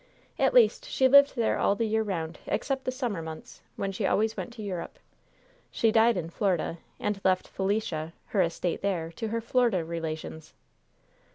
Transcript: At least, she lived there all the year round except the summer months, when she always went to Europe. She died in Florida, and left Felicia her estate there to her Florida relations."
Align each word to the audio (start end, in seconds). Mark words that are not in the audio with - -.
At 0.39 0.55
least, 0.55 0.85
she 0.89 1.07
lived 1.07 1.35
there 1.35 1.59
all 1.59 1.75
the 1.75 1.85
year 1.85 2.01
round 2.01 2.39
except 2.47 2.85
the 2.85 2.91
summer 2.91 3.21
months, 3.21 3.61
when 3.75 3.91
she 3.91 4.07
always 4.07 4.35
went 4.35 4.51
to 4.53 4.63
Europe. 4.63 4.97
She 5.69 5.91
died 5.91 6.17
in 6.17 6.31
Florida, 6.31 6.79
and 6.99 7.21
left 7.23 7.47
Felicia 7.47 8.11
her 8.33 8.41
estate 8.41 8.81
there 8.81 9.11
to 9.11 9.27
her 9.27 9.41
Florida 9.41 9.85
relations." 9.85 10.55